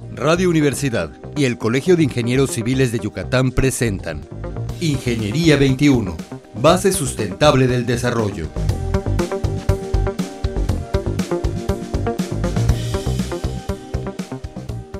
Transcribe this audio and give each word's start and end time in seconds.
Radio 0.00 0.50
Universidad 0.50 1.12
y 1.36 1.44
el 1.44 1.56
Colegio 1.56 1.94
de 1.96 2.02
Ingenieros 2.02 2.50
Civiles 2.50 2.90
de 2.90 2.98
Yucatán 2.98 3.52
presentan 3.52 4.22
Ingeniería 4.80 5.56
21, 5.56 6.16
base 6.60 6.92
sustentable 6.92 7.68
del 7.68 7.86
desarrollo. 7.86 8.48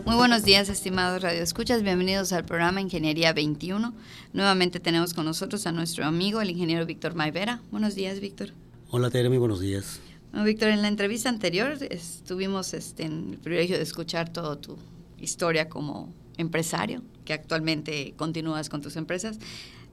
Muy 0.04 0.14
buenos 0.14 0.44
días, 0.44 0.68
estimados 0.68 1.20
radioescuchas. 1.22 1.82
Bienvenidos 1.82 2.32
al 2.32 2.44
programa 2.44 2.80
Ingeniería 2.80 3.32
21. 3.32 3.92
Nuevamente 4.32 4.78
tenemos 4.78 5.12
con 5.12 5.24
nosotros 5.24 5.66
a 5.66 5.72
nuestro 5.72 6.04
amigo, 6.04 6.40
el 6.40 6.50
ingeniero 6.50 6.86
Víctor 6.86 7.16
Maivera. 7.16 7.60
Buenos 7.72 7.96
días, 7.96 8.20
Víctor. 8.20 8.50
Hola, 8.90 9.10
Tere, 9.10 9.28
muy 9.28 9.38
buenos 9.38 9.58
días. 9.58 9.98
Víctor, 10.42 10.70
en 10.70 10.82
la 10.82 10.88
entrevista 10.88 11.28
anterior 11.28 11.78
estuvimos 11.90 12.74
este, 12.74 13.04
en 13.04 13.30
el 13.34 13.38
privilegio 13.38 13.76
de 13.76 13.82
escuchar 13.84 14.32
toda 14.32 14.60
tu 14.60 14.76
historia 15.20 15.68
como 15.68 16.12
empresario, 16.36 17.02
que 17.24 17.32
actualmente 17.32 18.14
continúas 18.16 18.68
con 18.68 18.80
tus 18.80 18.96
empresas. 18.96 19.38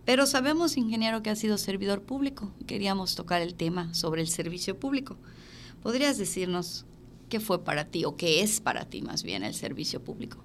Pero 0.04 0.26
sabemos, 0.26 0.78
ingeniero, 0.78 1.22
que 1.22 1.30
has 1.30 1.38
sido 1.38 1.58
servidor 1.60 2.02
público. 2.02 2.52
Queríamos 2.66 3.16
tocar 3.16 3.42
el 3.42 3.54
tema 3.54 3.94
sobre 3.94 4.22
el 4.22 4.28
servicio 4.28 4.80
público. 4.80 5.16
¿Podrías 5.84 6.18
decirnos 6.18 6.86
qué 7.30 7.40
fue 7.40 7.64
para 7.64 7.86
ti 7.86 8.06
o 8.06 8.16
qué 8.16 8.42
es 8.42 8.62
para 8.62 8.86
ti 8.86 9.04
más 9.04 9.22
bien 9.22 9.44
el 9.44 9.54
servicio 9.54 10.04
público? 10.04 10.38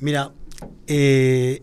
Mira, 0.00 0.32
eh, 0.86 1.62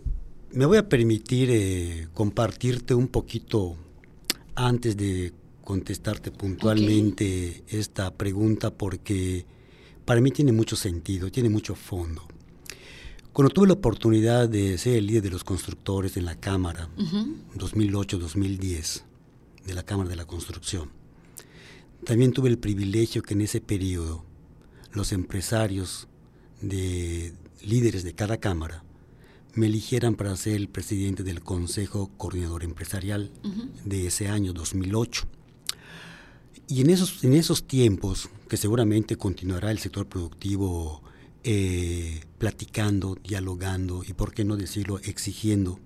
me 0.51 0.65
voy 0.65 0.77
a 0.77 0.87
permitir 0.87 1.49
eh, 1.51 2.07
compartirte 2.13 2.93
un 2.93 3.07
poquito 3.07 3.75
antes 4.55 4.95
de 4.95 5.33
contestarte 5.63 6.31
puntualmente 6.31 7.63
esta 7.67 8.13
pregunta 8.13 8.71
porque 8.71 9.45
para 10.05 10.21
mí 10.21 10.31
tiene 10.31 10.51
mucho 10.51 10.75
sentido, 10.75 11.31
tiene 11.31 11.49
mucho 11.49 11.75
fondo. 11.75 12.27
Cuando 13.33 13.53
tuve 13.53 13.67
la 13.67 13.73
oportunidad 13.73 14.49
de 14.49 14.77
ser 14.77 14.97
el 14.97 15.07
líder 15.07 15.23
de 15.23 15.29
los 15.29 15.43
constructores 15.43 16.17
en 16.17 16.25
la 16.25 16.35
Cámara, 16.35 16.89
2008-2010, 17.55 19.03
de 19.65 19.73
la 19.73 19.83
Cámara 19.83 20.09
de 20.09 20.15
la 20.15 20.25
Construcción, 20.25 20.89
también 22.03 22.33
tuve 22.33 22.49
el 22.49 22.57
privilegio 22.57 23.21
que 23.21 23.35
en 23.35 23.41
ese 23.41 23.61
periodo 23.61 24.25
los 24.91 25.13
empresarios 25.13 26.07
de 26.61 27.33
líderes 27.63 28.03
de 28.03 28.13
cada 28.13 28.37
Cámara 28.37 28.83
me 29.53 29.67
eligieran 29.67 30.15
para 30.15 30.35
ser 30.35 30.55
el 30.55 30.67
presidente 30.67 31.23
del 31.23 31.41
Consejo 31.41 32.09
Coordinador 32.17 32.63
Empresarial 32.63 33.31
de 33.85 34.07
ese 34.07 34.27
año 34.27 34.53
2008. 34.53 35.27
Y 36.71 36.79
en 36.79 36.89
esos, 36.89 37.21
en 37.25 37.33
esos 37.33 37.65
tiempos, 37.65 38.29
que 38.47 38.55
seguramente 38.55 39.17
continuará 39.17 39.71
el 39.71 39.79
sector 39.79 40.07
productivo 40.07 41.03
eh, 41.43 42.21
platicando, 42.37 43.17
dialogando 43.21 44.05
y, 44.07 44.13
por 44.13 44.33
qué 44.33 44.45
no 44.45 44.55
decirlo, 44.55 44.97
exigiendo 44.99 45.81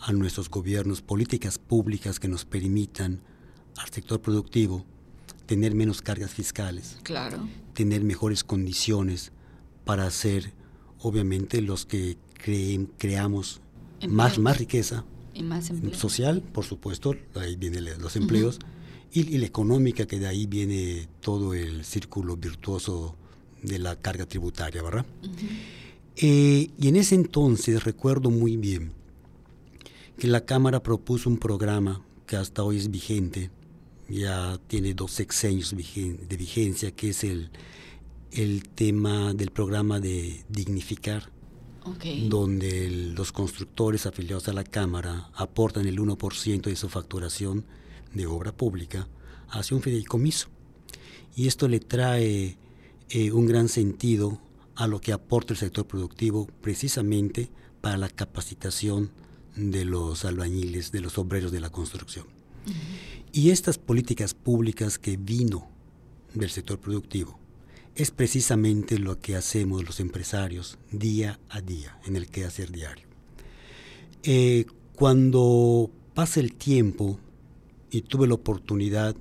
a 0.00 0.12
nuestros 0.12 0.48
gobiernos 0.48 1.02
políticas 1.02 1.58
públicas 1.58 2.20
que 2.20 2.28
nos 2.28 2.44
permitan 2.44 3.22
al 3.76 3.88
sector 3.90 4.20
productivo 4.20 4.86
tener 5.46 5.74
menos 5.74 6.00
cargas 6.00 6.30
fiscales, 6.30 6.98
claro. 7.02 7.48
tener 7.74 8.04
mejores 8.04 8.44
condiciones 8.44 9.32
para 9.84 10.08
ser, 10.12 10.52
obviamente, 11.00 11.60
los 11.60 11.86
que 11.86 12.18
creen, 12.34 12.88
creamos 12.98 13.62
más, 14.08 14.38
más 14.38 14.58
riqueza 14.58 15.04
y 15.34 15.42
más 15.42 15.72
social, 15.94 16.40
por 16.40 16.64
supuesto, 16.64 17.16
ahí 17.34 17.56
vienen 17.56 18.00
los 18.00 18.14
empleos 18.14 18.60
y, 19.12 19.38
la 19.38 19.46
económica, 19.46 20.06
que 20.06 20.18
de 20.18 20.26
ahí 20.26 20.46
viene 20.46 21.08
todo 21.20 21.54
el 21.54 21.84
círculo 21.84 22.36
virtuoso 22.36 23.16
de 23.62 23.78
la 23.78 23.96
carga 23.96 24.26
tributaria, 24.26 24.82
¿verdad? 24.82 25.06
Eh, 26.16 26.70
y 26.78 26.88
en 26.88 26.96
ese 26.96 27.14
entonces 27.14 27.84
recuerdo 27.84 28.30
muy 28.30 28.56
bien 28.56 28.92
que 30.18 30.28
la 30.28 30.44
Cámara 30.44 30.82
propuso 30.82 31.28
un 31.28 31.38
programa 31.38 32.02
que 32.26 32.36
hasta 32.36 32.62
hoy 32.62 32.76
es 32.76 32.90
vigente, 32.90 33.50
ya 34.08 34.58
tiene 34.66 34.94
dos 34.94 35.12
sexenios 35.12 35.74
de 35.74 36.36
vigencia, 36.36 36.90
que 36.90 37.10
es 37.10 37.24
el, 37.24 37.50
el 38.32 38.68
tema 38.68 39.34
del 39.34 39.50
programa 39.50 39.98
de 39.98 40.44
dignificar, 40.48 41.30
donde 42.28 42.90
los 42.90 43.32
constructores 43.32 44.06
afiliados 44.06 44.48
a 44.48 44.52
la 44.52 44.64
Cámara 44.64 45.30
aportan 45.34 45.86
el 45.86 45.98
1% 45.98 46.62
de 46.62 46.76
su 46.76 46.88
facturación 46.88 47.64
de 48.14 48.26
obra 48.26 48.52
pública 48.52 49.08
hacia 49.48 49.76
un 49.76 49.82
fideicomiso. 49.82 50.48
Y 51.36 51.46
esto 51.46 51.68
le 51.68 51.80
trae 51.80 52.56
eh, 53.08 53.32
un 53.32 53.46
gran 53.46 53.68
sentido 53.68 54.40
a 54.74 54.86
lo 54.86 55.00
que 55.00 55.12
aporta 55.12 55.52
el 55.52 55.58
sector 55.58 55.86
productivo 55.86 56.46
precisamente 56.60 57.50
para 57.80 57.96
la 57.96 58.08
capacitación 58.08 59.10
de 59.56 59.84
los 59.84 60.24
albañiles, 60.24 60.92
de 60.92 61.00
los 61.00 61.18
obreros 61.18 61.52
de 61.52 61.60
la 61.60 61.70
construcción. 61.70 62.26
Y 63.32 63.50
estas 63.50 63.78
políticas 63.78 64.34
públicas 64.34 64.98
que 64.98 65.16
vino 65.16 65.68
del 66.34 66.50
sector 66.50 66.78
productivo 66.78 67.38
es 67.94 68.10
precisamente 68.10 68.98
lo 68.98 69.18
que 69.20 69.36
hacemos 69.36 69.84
los 69.84 70.00
empresarios 70.00 70.78
día 70.90 71.40
a 71.48 71.60
día, 71.60 71.98
en 72.06 72.16
el 72.16 72.28
quehacer 72.28 72.70
diario. 72.70 73.06
Eh, 74.22 74.66
cuando 74.94 75.90
pasa 76.14 76.40
el 76.40 76.54
tiempo 76.54 77.18
y 77.90 78.02
tuve 78.02 78.26
la 78.26 78.34
oportunidad 78.34 79.16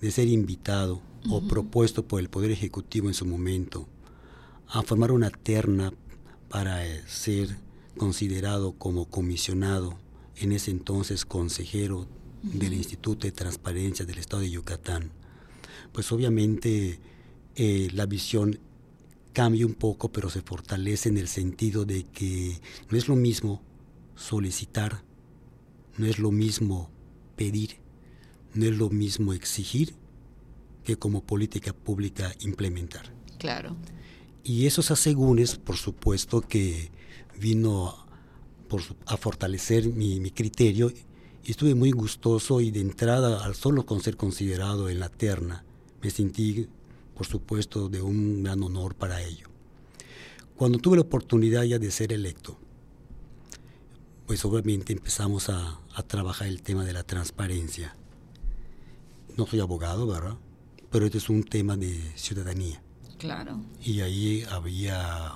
de 0.00 0.10
ser 0.10 0.28
invitado 0.28 1.00
o 1.30 1.40
propuesto 1.40 2.06
por 2.06 2.20
el 2.20 2.28
Poder 2.28 2.50
Ejecutivo 2.50 3.08
en 3.08 3.14
su 3.14 3.24
momento 3.24 3.86
a 4.68 4.82
formar 4.82 5.12
una 5.12 5.30
terna 5.30 5.92
para 6.48 6.86
eh, 6.86 7.02
ser 7.06 7.56
considerado 7.96 8.72
como 8.72 9.06
comisionado, 9.06 9.98
en 10.36 10.52
ese 10.52 10.70
entonces 10.70 11.24
consejero 11.24 12.08
del 12.42 12.72
Instituto 12.72 13.26
de 13.26 13.32
Transparencia 13.32 14.04
del 14.04 14.18
Estado 14.18 14.42
de 14.42 14.50
Yucatán, 14.50 15.12
pues 15.92 16.10
obviamente 16.10 16.98
eh, 17.54 17.88
la 17.92 18.06
visión 18.06 18.58
cambia 19.32 19.66
un 19.66 19.74
poco, 19.74 20.10
pero 20.10 20.30
se 20.30 20.42
fortalece 20.42 21.08
en 21.08 21.18
el 21.18 21.28
sentido 21.28 21.84
de 21.84 22.04
que 22.04 22.60
no 22.90 22.98
es 22.98 23.08
lo 23.08 23.14
mismo 23.14 23.62
solicitar, 24.16 25.02
no 25.98 26.06
es 26.06 26.18
lo 26.18 26.32
mismo 26.32 26.90
pedir, 27.36 27.76
no 28.54 28.66
es 28.66 28.76
lo 28.76 28.90
mismo 28.90 29.32
exigir 29.32 29.94
que 30.84 30.96
como 30.96 31.22
política 31.22 31.72
pública 31.72 32.34
implementar. 32.40 33.12
Claro. 33.38 33.76
Y 34.44 34.66
esos 34.66 34.90
asegúnes, 34.90 35.56
por 35.56 35.76
supuesto, 35.76 36.40
que 36.40 36.90
vino 37.38 37.94
a 39.06 39.16
fortalecer 39.16 39.86
mi, 39.88 40.30
criterio 40.30 40.90
y 41.44 41.50
estuve 41.50 41.74
muy 41.74 41.90
gustoso 41.90 42.60
y 42.60 42.70
de 42.70 42.80
entrada, 42.80 43.44
al 43.44 43.54
solo 43.54 43.84
con 43.84 44.00
ser 44.00 44.16
considerado 44.16 44.88
en 44.88 45.00
la 45.00 45.08
terna, 45.08 45.64
me 46.00 46.10
sentí, 46.10 46.68
por 47.14 47.26
supuesto, 47.26 47.88
de 47.88 48.00
un 48.02 48.42
gran 48.42 48.62
honor 48.62 48.94
para 48.94 49.22
ello. 49.22 49.48
Cuando 50.56 50.78
tuve 50.78 50.96
la 50.96 51.02
oportunidad 51.02 51.64
ya 51.64 51.78
de 51.78 51.90
ser 51.90 52.12
electo, 52.12 52.58
pues 54.26 54.44
obviamente 54.44 54.92
empezamos 54.92 55.48
a 55.48 55.80
trabajar 56.06 56.48
el 56.48 56.62
tema 56.62 56.84
de 56.84 56.92
la 56.92 57.02
transparencia 57.02 57.96
no 59.36 59.46
soy 59.46 59.60
abogado, 59.60 60.06
¿verdad? 60.06 60.36
Pero 60.90 61.06
este 61.06 61.18
es 61.18 61.28
un 61.28 61.44
tema 61.44 61.76
de 61.76 62.12
ciudadanía. 62.16 62.82
Claro. 63.18 63.60
Y 63.82 64.00
ahí 64.00 64.44
había 64.50 65.32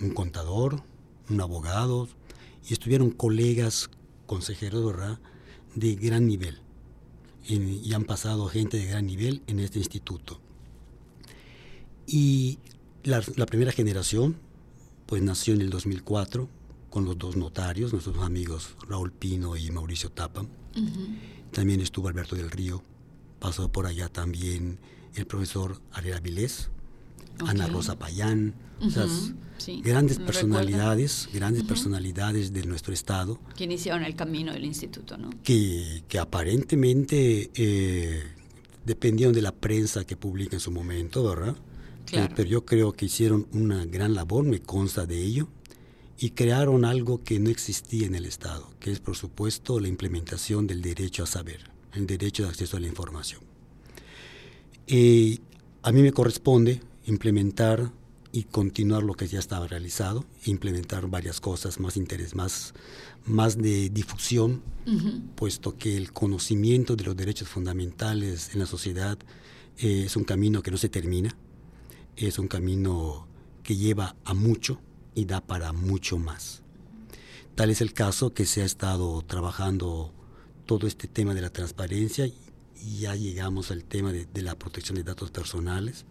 un 0.00 0.10
contador, 0.10 0.82
un 1.28 1.40
abogado, 1.40 2.08
y 2.68 2.72
estuvieron 2.72 3.10
colegas, 3.10 3.90
consejeros, 4.26 4.84
¿verdad? 4.84 5.18
De 5.74 5.94
gran 5.94 6.26
nivel. 6.26 6.60
y 7.48 7.94
han 7.94 8.04
pasado 8.04 8.46
gente 8.48 8.76
de 8.76 8.84
gran 8.84 9.06
nivel 9.06 9.42
en 9.46 9.58
este 9.58 9.78
instituto. 9.78 10.38
Y 12.08 12.58
la, 13.04 13.20
primera 13.46 13.70
generación, 13.70 14.36
pues 15.06 15.22
nació 15.22 15.52
en 15.54 15.60
el 15.60 15.70
2004 15.70 16.48
con 16.88 17.04
los 17.04 17.18
dos 17.18 17.36
notarios, 17.36 17.92
nuestros 17.92 18.18
amigos 18.18 18.76
Raúl 18.88 19.12
Pino 19.12 19.56
y 19.56 19.70
Mauricio 19.70 20.10
Tapa. 20.10 20.46
También 21.52 21.80
estuvo 21.80 22.08
Alberto 22.08 22.34
del 22.34 22.50
Río, 22.50 22.82
pasó 23.38 23.70
por 23.70 23.86
allá 23.86 24.08
también 24.08 24.78
el 25.14 25.26
profesor 25.26 25.80
Ariel 25.92 26.20
Vilés, 26.20 26.70
Ana 27.46 27.66
Rosa 27.66 27.98
Payán, 27.98 28.54
grandes 29.82 30.18
personalidades, 30.18 31.28
grandes 31.32 31.64
personalidades 31.64 32.52
de 32.52 32.64
nuestro 32.64 32.92
estado. 32.92 33.40
Que 33.56 33.64
iniciaron 33.64 34.04
el 34.04 34.14
camino 34.14 34.52
del 34.52 34.64
instituto, 34.64 35.16
¿no? 35.16 35.30
Que, 35.42 36.04
que 36.08 36.18
aparentemente 36.18 37.50
eh, 37.54 38.22
dependieron 38.84 39.34
de 39.34 39.42
la 39.42 39.52
prensa 39.52 40.04
que 40.04 40.16
publica 40.16 40.56
en 40.56 40.60
su 40.60 40.70
momento, 40.70 41.24
¿verdad? 41.24 41.56
Claro. 42.06 42.32
pero 42.34 42.48
yo 42.48 42.64
creo 42.64 42.94
que 42.94 43.04
hicieron 43.04 43.46
una 43.52 43.84
gran 43.84 44.14
labor, 44.14 44.42
me 44.42 44.60
consta 44.60 45.04
de 45.04 45.22
ello, 45.22 45.48
y 46.18 46.30
crearon 46.30 46.86
algo 46.86 47.22
que 47.22 47.38
no 47.38 47.50
existía 47.50 48.06
en 48.06 48.14
el 48.14 48.24
Estado, 48.24 48.70
que 48.80 48.90
es 48.90 48.98
por 48.98 49.14
supuesto 49.14 49.78
la 49.78 49.88
implementación 49.88 50.66
del 50.66 50.80
derecho 50.80 51.24
a 51.24 51.26
saber 51.26 51.77
el 51.94 52.06
derecho 52.06 52.44
de 52.44 52.50
acceso 52.50 52.76
a 52.76 52.80
la 52.80 52.86
información. 52.86 53.40
a 55.82 55.92
mí 55.92 56.02
me 56.02 56.12
corresponde 56.12 56.80
implementar 57.06 57.90
y 58.30 58.44
continuar 58.44 59.02
lo 59.02 59.14
que 59.14 59.26
ya 59.26 59.38
estaba 59.38 59.66
realizado, 59.66 60.24
e 60.44 60.50
implementar 60.50 61.08
varias 61.08 61.40
cosas 61.40 61.80
más 61.80 61.96
interés, 61.96 62.34
más, 62.34 62.74
más 63.24 63.56
de 63.56 63.88
difusión, 63.90 64.62
puesto 65.34 65.76
que 65.76 65.96
el 65.96 66.12
conocimiento 66.12 66.96
de 66.96 67.04
los 67.04 67.16
derechos 67.16 67.48
fundamentales 67.48 68.54
en 68.54 68.60
la 68.60 68.66
sociedad 68.66 69.18
eh, 69.78 70.04
es 70.06 70.16
un 70.16 70.24
camino 70.24 70.62
que 70.62 70.70
no 70.70 70.76
se 70.76 70.88
termina, 70.88 71.36
es 72.16 72.38
un 72.38 72.48
camino 72.48 73.26
que 73.62 73.76
lleva 73.76 74.16
a 74.24 74.34
mucho 74.34 74.80
y 75.14 75.24
da 75.24 75.40
para 75.40 75.72
mucho 75.72 76.18
más. 76.18 76.62
Tal 77.54 77.70
es 77.70 77.80
el 77.80 77.92
caso 77.92 78.32
que 78.32 78.46
se 78.46 78.62
ha 78.62 78.64
estado 78.64 79.20
trabajando 79.22 80.12
todo 80.68 80.86
este 80.86 81.08
tema 81.08 81.32
de 81.32 81.40
la 81.40 81.48
transparencia 81.48 82.26
y 82.26 82.98
ya 83.00 83.14
llegamos 83.14 83.70
al 83.70 83.84
tema 83.84 84.12
de, 84.12 84.42
la 84.42 84.54
protección 84.54 84.96
de 84.96 85.02
datos 85.02 85.30
personales. 85.30 86.04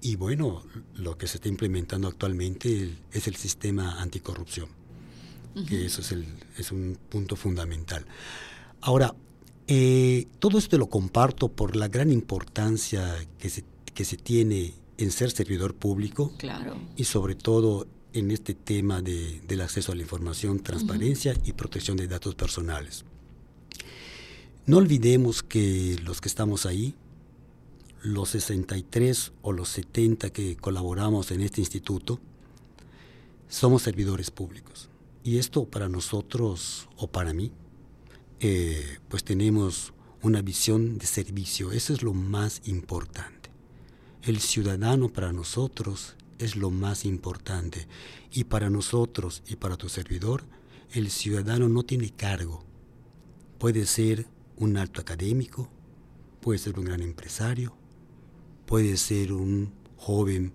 Y 0.00 0.14
bueno, 0.14 0.62
lo 0.94 1.18
que 1.18 1.26
se 1.26 1.38
está 1.38 1.48
implementando 1.48 2.06
actualmente 2.06 2.96
es 3.10 3.26
el 3.26 3.34
sistema 3.34 4.00
anticorrupción, 4.00 4.68
que 5.68 5.84
eso 5.84 6.02
es, 6.02 6.12
el, 6.12 6.24
es 6.56 6.70
un 6.70 6.96
punto 7.08 7.34
fundamental. 7.34 8.06
Ahora, 8.80 9.12
eh, 9.66 10.28
todo 10.38 10.58
esto 10.58 10.78
lo 10.78 10.86
comparto 10.88 11.48
por 11.48 11.74
la 11.74 11.88
gran 11.88 12.12
importancia 12.12 13.12
que 13.40 13.50
se, 13.50 13.64
que 13.92 14.04
se 14.04 14.16
tiene 14.16 14.72
en 14.98 15.10
ser 15.10 15.32
servidor 15.32 15.74
público 15.74 16.32
claro. 16.38 16.78
y 16.96 17.04
sobre 17.04 17.34
todo 17.34 17.88
en 18.12 18.30
este 18.30 18.54
tema 18.54 19.02
de, 19.02 19.40
del 19.48 19.62
acceso 19.62 19.90
a 19.90 19.96
la 19.96 20.02
información, 20.02 20.60
transparencia 20.60 21.34
y 21.44 21.54
protección 21.54 21.96
de 21.96 22.06
datos 22.06 22.36
personales. 22.36 23.04
No 24.66 24.78
olvidemos 24.78 25.44
que 25.44 25.96
los 26.02 26.20
que 26.20 26.26
estamos 26.26 26.66
ahí, 26.66 26.96
los 28.02 28.30
63 28.30 29.32
o 29.42 29.52
los 29.52 29.68
70 29.68 30.30
que 30.30 30.56
colaboramos 30.56 31.30
en 31.30 31.40
este 31.40 31.60
instituto, 31.60 32.18
somos 33.48 33.82
servidores 33.82 34.32
públicos. 34.32 34.90
Y 35.22 35.38
esto 35.38 35.66
para 35.66 35.88
nosotros 35.88 36.88
o 36.96 37.06
para 37.06 37.32
mí, 37.32 37.52
eh, 38.40 38.98
pues 39.08 39.22
tenemos 39.22 39.92
una 40.20 40.42
visión 40.42 40.98
de 40.98 41.06
servicio. 41.06 41.70
Eso 41.70 41.92
es 41.92 42.02
lo 42.02 42.12
más 42.12 42.60
importante. 42.64 43.50
El 44.22 44.40
ciudadano 44.40 45.12
para 45.12 45.32
nosotros 45.32 46.16
es 46.40 46.56
lo 46.56 46.72
más 46.72 47.04
importante. 47.04 47.86
Y 48.32 48.44
para 48.44 48.68
nosotros 48.68 49.44
y 49.46 49.54
para 49.54 49.76
tu 49.76 49.88
servidor, 49.88 50.42
el 50.90 51.12
ciudadano 51.12 51.68
no 51.68 51.84
tiene 51.84 52.10
cargo. 52.10 52.64
Puede 53.60 53.86
ser 53.86 54.26
un 54.56 54.76
alto 54.76 55.00
académico, 55.00 55.68
puede 56.40 56.58
ser 56.58 56.78
un 56.78 56.86
gran 56.86 57.02
empresario, 57.02 57.76
puede 58.66 58.96
ser 58.96 59.32
un 59.32 59.72
joven 59.96 60.52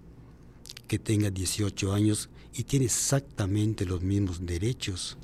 que 0.88 1.00
tenga 1.00 1.30
18 1.30 1.94
años 1.94 2.30
y 2.54 2.64
tiene 2.64 2.86
exactamente 2.86 3.86
los 3.86 4.02
mismos 4.02 4.46
derechos 4.46 5.18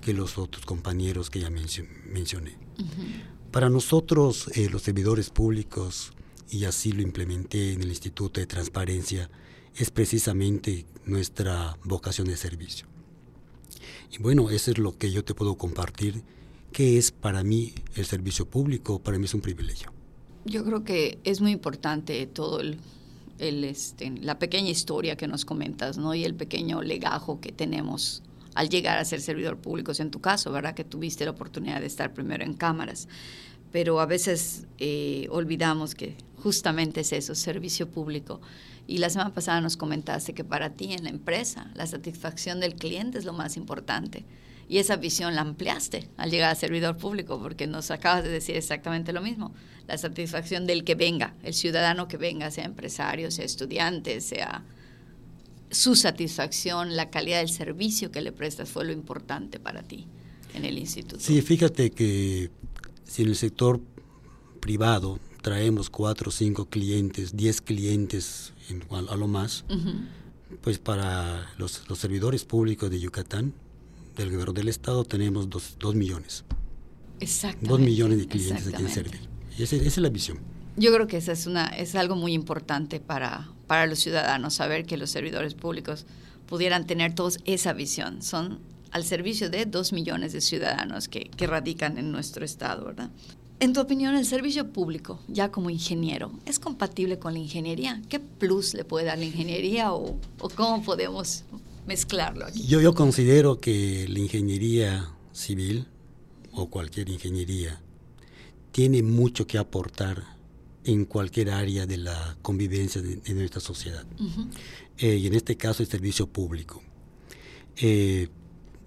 que 0.00 0.14
los 0.14 0.38
otros 0.38 0.64
compañeros 0.64 1.28
que 1.28 1.40
ya 1.40 1.50
mencioné. 1.50 2.56
Para 3.50 3.68
nosotros, 3.68 4.48
eh, 4.54 4.68
los 4.70 4.82
servidores 4.82 5.30
públicos, 5.30 6.12
y 6.48 6.64
así 6.64 6.92
lo 6.92 7.02
implementé 7.02 7.72
en 7.72 7.82
el 7.82 7.88
Instituto 7.88 8.40
de 8.40 8.46
Transparencia, 8.46 9.30
es 9.76 9.90
precisamente 9.90 10.86
nuestra 11.04 11.76
vocación 11.84 12.28
de 12.28 12.36
servicio. 12.36 12.86
Y 14.10 14.18
bueno, 14.18 14.50
eso 14.50 14.70
es 14.70 14.78
lo 14.78 14.96
que 14.96 15.10
yo 15.10 15.24
te 15.24 15.34
puedo 15.34 15.56
compartir, 15.56 16.22
que 16.72 16.98
es 16.98 17.10
para 17.12 17.44
mí 17.44 17.74
el 17.94 18.06
servicio 18.06 18.48
público, 18.48 18.98
para 19.00 19.18
mí 19.18 19.26
es 19.26 19.34
un 19.34 19.40
privilegio. 19.40 19.92
Yo 20.44 20.64
creo 20.64 20.82
que 20.82 21.18
es 21.24 21.40
muy 21.40 21.52
importante 21.52 22.26
todo 22.26 22.60
el, 22.60 22.78
este, 23.38 24.10
la 24.20 24.38
pequeña 24.38 24.70
historia 24.70 25.16
que 25.16 25.28
nos 25.28 25.44
comentas, 25.44 25.98
¿no? 25.98 26.14
Y 26.14 26.24
el 26.24 26.34
pequeño 26.34 26.82
legajo 26.82 27.40
que 27.40 27.52
tenemos 27.52 28.22
al 28.54 28.68
llegar 28.68 28.98
a 28.98 29.04
ser 29.04 29.20
servidor 29.20 29.58
público, 29.58 29.92
en 29.98 30.10
tu 30.10 30.20
caso, 30.20 30.52
¿verdad? 30.52 30.74
Que 30.74 30.84
tuviste 30.84 31.24
la 31.24 31.30
oportunidad 31.30 31.80
de 31.80 31.86
estar 31.86 32.12
primero 32.12 32.44
en 32.44 32.54
cámaras. 32.54 33.08
Pero 33.70 34.00
a 34.00 34.06
veces 34.06 34.66
eh, 34.78 35.26
olvidamos 35.30 35.94
que 35.94 36.16
justamente 36.42 37.00
es 37.00 37.12
eso, 37.12 37.34
servicio 37.34 37.88
público. 37.88 38.40
Y 38.86 38.98
la 38.98 39.10
semana 39.10 39.32
pasada 39.32 39.60
nos 39.60 39.76
comentaste 39.76 40.34
que 40.34 40.44
para 40.44 40.70
ti 40.70 40.92
en 40.92 41.04
la 41.04 41.10
empresa 41.10 41.70
la 41.74 41.86
satisfacción 41.86 42.60
del 42.60 42.74
cliente 42.74 43.18
es 43.18 43.24
lo 43.24 43.32
más 43.32 43.56
importante. 43.56 44.24
Y 44.72 44.78
esa 44.78 44.96
visión 44.96 45.34
la 45.34 45.42
ampliaste 45.42 46.08
al 46.16 46.30
llegar 46.30 46.50
a 46.50 46.54
servidor 46.54 46.96
público, 46.96 47.38
porque 47.38 47.66
nos 47.66 47.90
acabas 47.90 48.24
de 48.24 48.30
decir 48.30 48.56
exactamente 48.56 49.12
lo 49.12 49.20
mismo. 49.20 49.52
La 49.86 49.98
satisfacción 49.98 50.66
del 50.66 50.82
que 50.82 50.94
venga, 50.94 51.34
el 51.42 51.52
ciudadano 51.52 52.08
que 52.08 52.16
venga, 52.16 52.50
sea 52.50 52.64
empresario, 52.64 53.30
sea 53.30 53.44
estudiante, 53.44 54.22
sea 54.22 54.64
su 55.70 55.94
satisfacción, 55.94 56.96
la 56.96 57.10
calidad 57.10 57.40
del 57.40 57.50
servicio 57.50 58.10
que 58.10 58.22
le 58.22 58.32
prestas 58.32 58.70
fue 58.70 58.86
lo 58.86 58.92
importante 58.92 59.60
para 59.60 59.82
ti 59.82 60.06
en 60.54 60.64
el 60.64 60.78
instituto. 60.78 61.20
Sí, 61.20 61.42
fíjate 61.42 61.90
que 61.90 62.50
si 63.04 63.24
en 63.24 63.28
el 63.28 63.36
sector 63.36 63.78
privado 64.60 65.20
traemos 65.42 65.90
cuatro 65.90 66.30
o 66.30 66.32
cinco 66.32 66.64
clientes, 66.64 67.36
diez 67.36 67.60
clientes 67.60 68.54
a 68.88 69.16
lo 69.16 69.28
más, 69.28 69.66
pues 70.62 70.78
para 70.78 71.52
los, 71.58 71.82
servidores 71.94 72.46
públicos 72.46 72.90
de 72.90 73.00
Yucatán, 73.00 73.52
del 74.16 74.30
gobierno 74.30 74.52
del 74.52 74.68
estado, 74.68 75.04
tenemos 75.04 75.48
dos, 75.48 75.76
dos 75.78 75.94
millones. 75.94 76.44
Exactamente. 77.20 77.68
Dos 77.68 77.80
millones 77.80 78.18
de 78.18 78.26
clientes 78.26 78.66
aquí 78.66 78.82
en 78.82 78.88
servir. 78.88 79.20
Y 79.58 79.62
esa, 79.62 79.76
es 79.76 79.96
la 79.98 80.08
visión. 80.08 80.38
Yo 80.76 80.92
creo 80.92 81.06
que 81.06 81.18
esa 81.18 81.32
es, 81.32 81.46
una, 81.46 81.66
es 81.66 81.94
algo 81.94 82.16
muy 82.16 82.32
importante 82.32 83.00
para, 83.00 83.48
para 83.66 83.86
los 83.86 83.98
ciudadanos, 83.98 84.54
saber 84.54 84.86
que 84.86 84.96
los 84.96 85.10
servidores 85.10 85.54
públicos 85.54 86.06
pudieran 86.46 86.86
tener 86.86 87.14
todos 87.14 87.38
esa 87.44 87.72
visión. 87.72 88.22
Son 88.22 88.60
al 88.90 89.04
servicio 89.04 89.50
de 89.50 89.66
dos 89.66 89.92
millones 89.92 90.32
de 90.32 90.40
ciudadanos 90.40 91.08
que, 91.08 91.30
que 91.36 91.46
radican 91.46 91.98
en 91.98 92.12
nuestro 92.12 92.44
estado, 92.44 92.86
¿verdad? 92.86 93.10
En 93.62 93.72
tu 93.72 93.80
opinión, 93.80 94.16
el 94.16 94.26
servicio 94.26 94.72
público, 94.72 95.20
ya 95.28 95.52
como 95.52 95.70
ingeniero, 95.70 96.32
¿es 96.46 96.58
compatible 96.58 97.20
con 97.20 97.34
la 97.34 97.38
ingeniería? 97.38 98.02
¿Qué 98.08 98.18
plus 98.18 98.74
le 98.74 98.84
puede 98.84 99.06
dar 99.06 99.18
la 99.18 99.24
ingeniería 99.24 99.92
o, 99.92 100.18
cómo 100.56 100.82
podemos 100.82 101.44
mezclarlo 101.86 102.46
aquí? 102.46 102.66
Yo, 102.66 102.80
yo 102.80 102.94
considero 102.94 103.60
que 103.60 104.06
la 104.08 104.18
ingeniería 104.18 105.12
civil 105.32 105.86
o 106.52 106.68
cualquier 106.68 107.08
ingeniería 107.08 107.80
tiene 108.72 109.02
mucho 109.02 109.46
que 109.46 109.58
aportar 109.58 110.24
en 110.84 111.04
cualquier 111.04 111.50
área 111.50 111.86
de 111.86 111.96
la 111.96 112.36
convivencia 112.42 113.00
de, 113.00 113.34
nuestra 113.34 113.60
sociedad. 113.60 114.04
Eh, 114.98 115.16
y 115.16 115.26
en 115.26 115.34
este 115.34 115.56
caso 115.56 115.82
el 115.82 115.88
servicio 115.88 116.26
público. 116.26 116.82
Eh, 117.76 118.28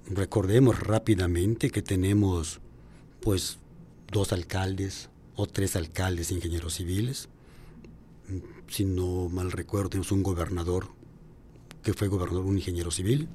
recordemos 0.07 0.79
rápidamente 0.79 1.69
que 1.69 1.81
tenemos 1.81 2.59
pues 3.21 3.59
dos 4.11 4.33
alcaldes 4.33 5.09
o 5.35 5.47
tres 5.47 5.75
alcaldes 5.75 6.31
ingenieros 6.31 6.75
civiles. 6.75 7.29
Si 8.67 8.85
no 8.85 9.29
mal 9.29 9.51
recuerdo, 9.51 9.91
tenemos 9.91 10.11
un 10.11 10.23
gobernador 10.23 10.89
que 11.85 11.93
fue 11.93 12.07
gobernador, 12.07 12.43
un 12.45 12.57
ingeniero 12.57 12.89
civil. 12.89 13.29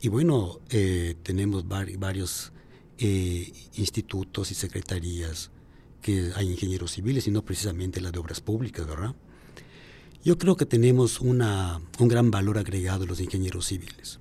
Y 0.00 0.08
bueno, 0.08 0.60
eh, 0.70 1.16
tenemos 1.22 1.66
varios 1.66 2.52
eh, 2.98 3.52
institutos 3.74 4.52
y 4.52 4.54
secretarías 4.54 5.50
que 6.00 6.30
hay 6.36 6.48
ingenieros 6.50 6.92
civiles 6.92 7.26
y 7.26 7.30
no 7.32 7.44
precisamente 7.44 8.00
la 8.00 8.12
de 8.12 8.20
obras 8.20 8.40
públicas, 8.40 8.86
¿verdad? 8.86 9.14
Yo 10.24 10.38
creo 10.38 10.56
que 10.56 10.64
tenemos 10.64 11.20
una, 11.20 11.82
un 11.98 12.08
gran 12.08 12.30
valor 12.30 12.56
agregado 12.56 13.04
los 13.04 13.20
ingenieros 13.20 13.66
civiles 13.66 14.20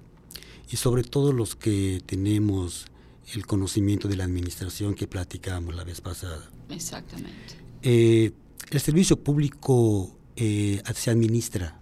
y 0.72 0.78
sobre 0.78 1.04
todo 1.04 1.32
los 1.32 1.56
que 1.56 2.02
tenemos 2.06 2.88
el 3.34 3.46
conocimiento 3.46 4.08
de 4.08 4.16
la 4.16 4.24
administración 4.24 4.96
que 4.96 5.08
platicamos 5.08 5.76
la 5.76 5.84
vez 5.84 6.02
pasada. 6.02 6.50
Exactamente. 6.70 7.56
Eh, 7.84 8.32
el 8.72 8.80
servicio 8.80 9.18
público 9.22 10.18
eh, 10.36 10.82
se 10.96 11.12
administra, 11.12 11.79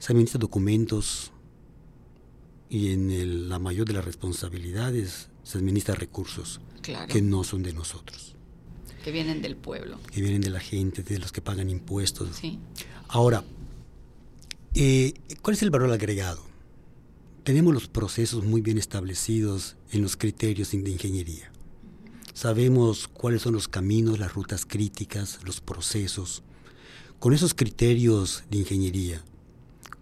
se 0.00 0.12
administra 0.12 0.40
documentos 0.40 1.30
y 2.68 2.90
en 2.90 3.48
la 3.48 3.60
mayor 3.60 3.86
de 3.86 3.92
las 3.92 4.04
responsabilidades 4.04 5.28
se 5.44 5.58
administra 5.58 5.94
recursos 5.94 6.60
que 6.82 7.22
no 7.22 7.44
son 7.44 7.62
de 7.62 7.72
nosotros. 7.72 8.34
Que 9.04 9.12
vienen 9.12 9.42
del 9.42 9.56
pueblo. 9.56 10.00
Que 10.12 10.20
vienen 10.20 10.40
de 10.40 10.50
la 10.50 10.60
gente, 10.60 11.04
de 11.04 11.20
los 11.20 11.30
que 11.30 11.40
pagan 11.40 11.70
impuestos. 11.70 12.36
Sí. 12.36 12.58
Ahora, 13.06 13.44
eh, 14.74 15.14
¿cuál 15.40 15.54
es 15.54 15.62
el 15.62 15.70
valor 15.70 15.92
agregado? 15.92 16.50
tenemos 17.44 17.72
los 17.74 17.88
procesos 17.88 18.44
muy 18.44 18.60
bien 18.60 18.78
establecidos 18.78 19.76
en 19.90 20.02
los 20.02 20.16
criterios 20.16 20.70
de 20.70 20.90
ingeniería. 20.90 21.50
Sabemos 22.34 23.08
cuáles 23.08 23.42
son 23.42 23.54
los 23.54 23.66
caminos, 23.66 24.18
las 24.18 24.34
rutas 24.34 24.64
críticas, 24.64 25.40
los 25.44 25.60
procesos. 25.60 26.42
Con 27.18 27.34
esos 27.34 27.54
criterios 27.54 28.44
de 28.50 28.58
ingeniería, 28.58 29.24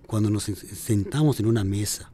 cuando 0.09 0.31
nos 0.31 0.45
sentamos 0.45 1.39
en 1.39 1.45
una 1.45 1.65
mesa 1.65 2.11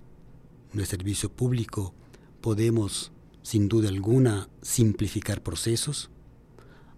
de 0.72 0.84
servicio 0.84 1.30
público, 1.30 1.94
podemos, 2.40 3.12
sin 3.42 3.68
duda 3.68 3.88
alguna, 3.88 4.48
simplificar 4.62 5.44
procesos, 5.44 6.10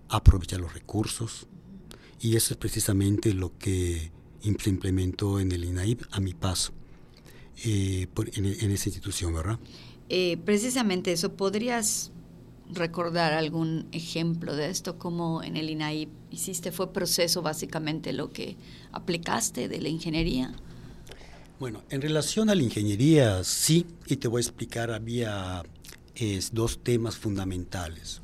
aprovechar 0.09 0.59
los 0.59 0.73
recursos, 0.73 1.49
y 2.19 2.37
eso 2.37 2.55
es 2.55 2.57
precisamente 2.57 3.35
lo 3.35 3.59
que 3.59 4.11
se 4.41 4.71
implementó 4.71 5.39
en 5.39 5.53
el 5.53 5.67
INAIP 5.67 6.01
a 6.13 6.21
mi 6.21 6.33
paso 6.33 6.73
eh, 7.63 8.07
en, 8.33 8.71
esa 8.71 8.89
institución, 8.89 9.35
¿verdad? 9.35 9.59
Eh, 10.09 10.39
precisamente 10.47 11.13
eso, 11.13 11.37
¿podrías 11.37 12.11
recordar 12.73 13.35
algún 13.35 13.87
ejemplo 13.93 14.57
de 14.57 14.71
esto? 14.71 14.99
¿Cómo 14.99 15.43
en 15.43 15.59
el 15.59 15.69
INAIP 15.69 16.09
hiciste? 16.31 16.73
¿Fue 16.73 16.95
proceso 16.95 17.43
básicamente 17.43 18.15
lo 18.15 18.33
que 18.33 18.57
aplicaste 18.93 19.69
de 19.69 19.79
la 19.83 19.91
ingeniería? 19.91 20.57
Bueno, 21.59 21.83
en 21.91 22.03
relación 22.03 22.51
a 22.51 22.55
la 22.55 22.63
ingeniería, 22.63 23.43
sí, 23.45 23.87
y 24.07 24.17
te 24.17 24.29
voy 24.29 24.41
a 24.41 24.43
explicar, 24.43 24.91
había 24.91 25.63
dos 26.53 26.79
temas 26.83 27.17
fundamentales. 27.17 28.23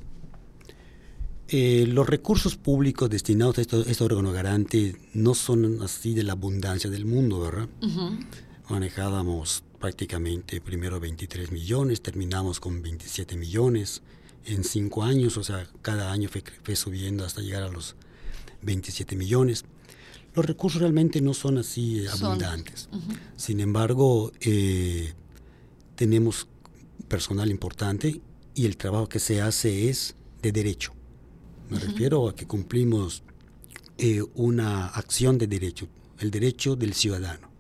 Eh, 1.49 1.87
los 1.87 2.09
recursos 2.09 2.57
públicos 2.57 3.11
destinados 3.11 3.59
a 3.59 3.61
este, 3.63 4.05
órgano 4.05 4.33
garante 4.33 4.97
no 5.13 5.35
son 5.35 5.83
así 5.83 6.15
de 6.15 6.23
la 6.23 6.33
abundancia 6.33 6.89
del 6.89 7.05
mundo, 7.05 7.41
¿verdad? 7.41 7.69
Manejábamos 8.71 9.63
prácticamente 9.79 10.61
primero 10.63 10.99
23 10.99 11.53
millones, 11.53 12.01
terminamos 12.01 12.59
con 12.59 12.81
27 12.81 13.37
millones 13.37 14.01
en 14.47 14.65
cinco 14.65 15.03
años, 15.03 15.37
o 15.37 15.45
sea, 15.45 15.67
cada 15.83 16.11
año 16.11 16.31
fue, 16.31 16.77
subiendo 16.77 17.25
hasta 17.25 17.43
llegar 17.43 17.65
a 17.65 17.69
los 17.69 17.97
27 18.63 19.15
millones. 19.17 19.65
Los 20.35 20.47
recursos 20.47 20.81
realmente 20.81 21.21
no 21.21 21.35
son 21.35 21.59
así 21.59 22.07
abundantes. 22.07 22.89
Sin 23.37 23.61
embargo, 23.61 24.33
eh, 24.41 25.13
tenemos 25.95 26.49
personal 27.09 27.51
importante 27.51 28.21
y 28.55 28.67
el 28.67 28.77
trabajo 28.77 29.09
que 29.09 29.19
se 29.19 29.43
hace 29.43 29.91
es 29.91 30.15
de 30.41 30.53
derecho. 30.53 30.93
Me 31.69 31.79
refiero 31.79 32.29
a 32.29 32.35
que 32.35 32.47
cumplimos 32.47 33.23
eh, 33.99 34.23
una 34.35 34.87
acción 34.87 35.39
de 35.39 35.47
derecho, 35.47 35.89
el 36.19 36.31
derecho 36.31 36.77
del 36.77 36.95
ciudadano. 36.95 37.51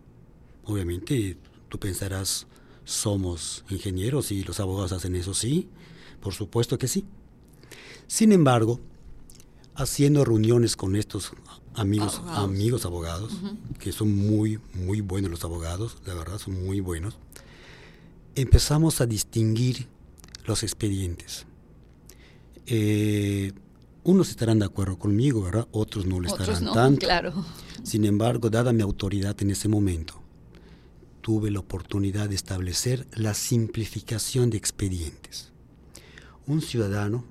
Obviamente, 0.64 1.36
tú 1.68 1.78
pensarás, 1.78 2.46
somos 2.84 3.64
ingenieros 3.70 4.32
y 4.32 4.42
los 4.44 4.60
abogados 4.60 4.92
hacen 4.92 5.14
eso, 5.14 5.34
sí, 5.34 5.68
por 6.20 6.34
supuesto 6.34 6.78
que 6.78 6.88
sí. 6.88 7.04
Sin 8.06 8.32
embargo, 8.32 8.80
haciendo 9.74 10.24
reuniones 10.24 10.76
con 10.76 10.96
estos 10.96 11.32
amigos 11.74 12.16
abogados, 12.18 12.44
amigos 12.44 12.84
abogados 12.84 13.32
que 13.78 13.92
son 13.92 14.14
muy, 14.14 14.60
muy 14.74 15.00
buenos 15.00 15.30
los 15.30 15.44
abogados, 15.44 15.96
la 16.06 16.14
verdad 16.14 16.38
son 16.38 16.64
muy 16.64 16.80
buenos, 16.80 17.18
empezamos 18.34 19.00
a 19.00 19.06
distinguir 19.06 19.88
los 20.44 20.62
expedientes. 20.62 21.46
Eh, 22.66 23.52
unos 24.04 24.30
estarán 24.30 24.58
de 24.58 24.66
acuerdo 24.66 24.98
conmigo, 24.98 25.42
¿verdad? 25.42 25.68
Otros 25.70 26.06
no 26.06 26.20
lo 26.20 26.28
estarán 26.28 26.72
tanto. 26.72 27.06
Claro. 27.06 27.32
Sin 27.82 28.04
embargo, 28.04 28.50
dada 28.50 28.72
mi 28.72 28.82
autoridad 28.82 29.36
en 29.40 29.50
ese 29.50 29.68
momento, 29.68 30.20
tuve 31.20 31.50
la 31.50 31.60
oportunidad 31.60 32.28
de 32.28 32.34
establecer 32.34 33.06
la 33.14 33.34
simplificación 33.34 34.50
de 34.50 34.58
expedientes. 34.58 35.52
Un 36.46 36.60
ciudadano 36.60 37.24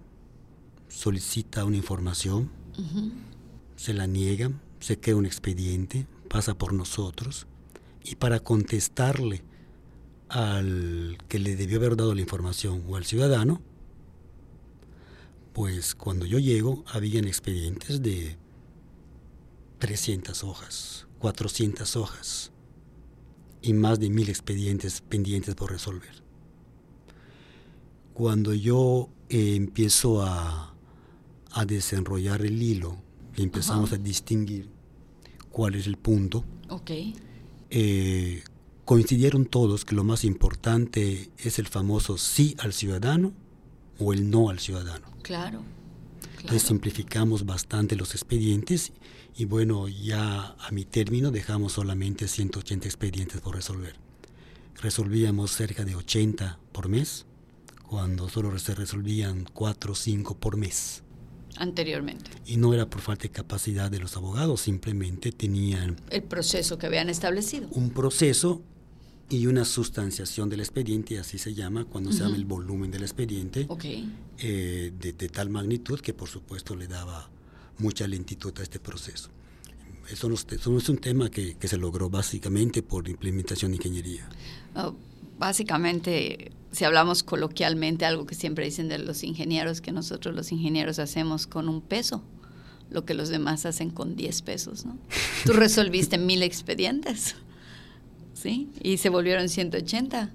solicita 0.91 1.65
una 1.65 1.77
información, 1.77 2.51
se 3.75 3.93
la 3.93 4.07
niega, 4.07 4.51
se 4.79 4.99
crea 4.99 5.15
un 5.15 5.25
expediente, 5.25 6.05
pasa 6.29 6.57
por 6.57 6.73
nosotros 6.73 7.47
y 8.03 8.15
para 8.15 8.39
contestarle 8.39 9.43
al 10.29 11.17
que 11.27 11.39
le 11.39 11.55
debió 11.55 11.77
haber 11.77 11.95
dado 11.95 12.13
la 12.13 12.21
información 12.21 12.83
o 12.87 12.95
al 12.95 13.05
ciudadano, 13.05 13.61
pues 15.53 15.95
cuando 15.95 16.25
yo 16.25 16.39
llego 16.39 16.83
habían 16.87 17.25
expedientes 17.25 18.01
de 18.01 18.37
300 19.79 20.43
hojas, 20.43 21.07
400 21.19 21.95
hojas 21.95 22.51
y 23.61 23.73
más 23.73 23.99
de 23.99 24.09
mil 24.09 24.29
expedientes 24.29 25.01
pendientes 25.01 25.55
por 25.55 25.71
resolver. 25.71 26.23
Cuando 28.13 28.53
yo 28.53 29.09
eh, 29.29 29.55
empiezo 29.55 30.21
a, 30.21 30.70
a, 31.53 31.65
desenrollar 31.65 32.41
el 32.45 32.61
hilo 32.61 32.97
y 33.35 33.43
empezamos 33.43 33.93
a 33.93 33.97
distinguir 33.97 34.69
cuál 35.51 35.75
es 35.75 35.87
el 35.87 35.97
punto, 35.97 36.43
eh, 37.69 38.43
coincidieron 38.85 39.45
todos 39.45 39.85
que 39.85 39.95
lo 39.95 40.03
más 40.03 40.23
importante 40.23 41.31
es 41.37 41.59
el 41.59 41.67
famoso 41.67 42.17
sí 42.17 42.55
al 42.59 42.73
ciudadano 42.73 43.33
o 43.99 44.13
el 44.13 44.29
no 44.29 44.49
al 44.49 44.59
ciudadano. 44.59 45.07
Claro. 45.21 45.63
Entonces 46.37 46.63
simplificamos 46.63 47.45
bastante 47.45 47.95
los 47.95 48.15
expedientes 48.15 48.93
y 49.35 49.45
bueno, 49.45 49.87
ya 49.87 50.55
a 50.59 50.71
mi 50.71 50.85
término 50.85 51.31
dejamos 51.31 51.73
solamente 51.73 52.27
180 52.27 52.87
expedientes 52.87 53.41
por 53.41 53.55
resolver. 53.55 53.95
Resolvíamos 54.81 55.51
cerca 55.51 55.85
de 55.85 55.95
80 55.95 56.59
por 56.71 56.89
mes, 56.89 57.25
cuando 57.87 58.27
solo 58.29 58.57
se 58.57 58.73
resolvían 58.73 59.45
4 59.53 59.91
o 59.91 59.95
5 59.95 60.37
por 60.37 60.57
mes. 60.57 61.03
Anteriormente. 61.57 62.31
Y 62.45 62.57
no 62.57 62.73
era 62.73 62.89
por 62.89 63.01
falta 63.01 63.23
de 63.23 63.29
capacidad 63.29 63.91
de 63.91 63.99
los 63.99 64.15
abogados, 64.17 64.61
simplemente 64.61 65.31
tenían... 65.31 65.97
El 66.09 66.23
proceso 66.23 66.77
que 66.77 66.87
habían 66.87 67.09
establecido. 67.09 67.67
Un 67.71 67.89
proceso 67.91 68.61
y 69.31 69.47
una 69.47 69.63
sustanciación 69.63 70.49
del 70.49 70.59
expediente, 70.59 71.17
así 71.17 71.37
se 71.37 71.53
llama, 71.53 71.85
cuando 71.85 72.11
se 72.11 72.19
llama 72.19 72.35
el 72.35 72.45
volumen 72.45 72.91
del 72.91 73.03
expediente, 73.03 73.65
eh, 74.39 74.91
de, 74.99 75.29
tal 75.29 75.49
magnitud 75.49 76.01
que 76.01 76.13
por 76.13 76.27
supuesto 76.27 76.75
le 76.75 76.87
daba 76.87 77.29
mucha 77.77 78.07
lentitud 78.07 78.53
a 78.59 78.63
este 78.63 78.79
proceso. 78.79 79.29
Eso 80.09 80.27
no, 80.27 80.35
es 80.77 80.89
un 80.89 80.97
tema 80.97 81.29
que, 81.29 81.55
se 81.61 81.77
logró 81.77 82.09
básicamente 82.09 82.83
por 82.83 83.07
implementación 83.07 83.71
de 83.71 83.77
ingeniería. 83.77 84.27
Oh, 84.75 84.95
básicamente, 85.39 86.51
si 86.71 86.85
hablamos 86.85 87.23
coloquialmente, 87.23 88.05
algo 88.05 88.25
que 88.25 88.35
siempre 88.35 88.65
dicen 88.65 88.87
de 88.87 88.97
los 88.97 89.23
ingenieros, 89.23 89.81
que 89.81 89.91
nosotros 89.91 90.35
los 90.35 90.51
ingenieros 90.51 90.99
hacemos 90.99 91.47
con 91.47 91.69
un 91.69 91.81
peso 91.81 92.23
lo 92.89 93.05
que 93.05 93.13
los 93.13 93.29
demás 93.29 93.65
hacen 93.65 93.89
con 93.89 94.17
10 94.17 94.41
pesos, 94.41 94.85
¿no? 94.85 94.97
Tú 95.45 95.53
resolviste 95.53 96.17
mil 96.17 96.43
expedientes. 96.43 97.35
¿sí? 98.33 98.69
Y 98.83 98.97
se 98.97 99.09
volvieron 99.09 99.49
180 99.49 100.29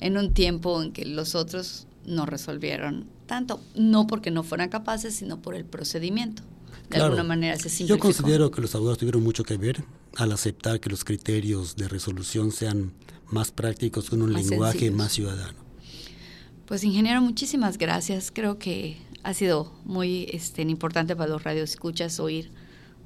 en 0.00 0.16
un 0.16 0.34
tiempo 0.34 0.82
en 0.82 0.92
que 0.92 1.04
los 1.04 1.34
otros 1.34 1.86
no 2.06 2.26
resolvieron 2.26 3.06
tanto, 3.26 3.60
no 3.76 4.06
porque 4.06 4.30
no 4.30 4.42
fueran 4.42 4.68
capaces, 4.68 5.14
sino 5.14 5.40
por 5.40 5.54
el 5.54 5.64
procedimiento. 5.64 6.42
De 6.88 6.98
alguna 6.98 7.22
manera 7.22 7.56
se 7.56 7.68
simplificó. 7.68 8.08
Yo 8.08 8.16
considero 8.16 8.50
que 8.50 8.60
los 8.60 8.74
abogados 8.74 8.98
tuvieron 8.98 9.22
mucho 9.22 9.44
que 9.44 9.56
ver 9.56 9.84
al 10.16 10.32
aceptar 10.32 10.80
que 10.80 10.90
los 10.90 11.04
criterios 11.04 11.76
de 11.76 11.86
resolución 11.86 12.50
sean 12.50 12.92
más 13.28 13.52
prácticos 13.52 14.10
con 14.10 14.22
un 14.22 14.32
lenguaje 14.32 14.90
más 14.90 15.12
ciudadano. 15.12 15.69
Pues 16.70 16.84
ingeniero, 16.84 17.20
muchísimas 17.20 17.78
gracias. 17.78 18.30
Creo 18.32 18.60
que 18.60 18.96
ha 19.24 19.34
sido 19.34 19.72
muy 19.84 20.28
este, 20.32 20.62
importante 20.62 21.16
para 21.16 21.28
los 21.28 21.42
radioescuchas 21.42 22.20
oír 22.20 22.52